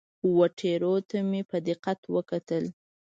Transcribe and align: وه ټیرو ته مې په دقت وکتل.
وه 0.35 0.47
ټیرو 0.59 0.93
ته 1.09 1.17
مې 1.29 1.41
په 1.49 1.57
دقت 1.69 1.99
وکتل. 2.15 2.63